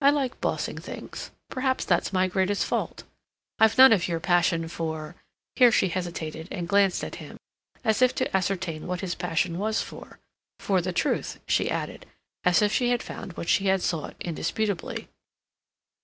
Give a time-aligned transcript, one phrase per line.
[0.00, 3.02] I like bossing things—perhaps that's my greatest fault.
[3.58, 5.16] I've none of your passion for—"
[5.56, 7.38] here she hesitated, and glanced at him,
[7.82, 12.06] as if to ascertain what his passion was for—"for the truth," she added,
[12.44, 15.08] as if she had found what she sought indisputably.